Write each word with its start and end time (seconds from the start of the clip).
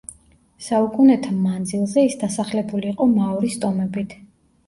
საუკუნეთა 0.67 1.33
მანძილზე 1.41 2.05
ის 2.07 2.17
დასახლებული 2.23 2.91
იყო 2.93 3.09
მაორის 3.13 3.59
ტომებით. 3.67 4.17